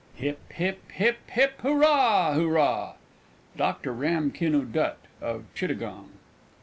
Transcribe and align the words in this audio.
Hip, 0.15 0.39
Hip, 0.53 0.91
Hip, 0.93 1.17
Hip, 1.29 1.61
Hurrah! 1.61 2.33
Hurrah! 2.33 2.95
_Dr 3.55 3.95
Ram 3.95 4.31
Kinoo 4.31 4.65
Dutt 4.65 4.97
(of 5.21 5.43
Chittagong). 5.53 6.09